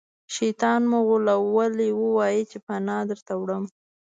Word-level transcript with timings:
شیطان 0.35 0.81
مو 0.89 0.99
غولوي 1.53 1.89
ووایئ 2.01 2.41
چې 2.51 2.57
پناه 2.65 3.03
دروړم. 3.09 3.63